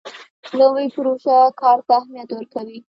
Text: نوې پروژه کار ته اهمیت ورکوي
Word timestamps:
نوې 0.59 0.85
پروژه 0.95 1.37
کار 1.61 1.77
ته 1.87 1.91
اهمیت 1.99 2.29
ورکوي 2.33 2.77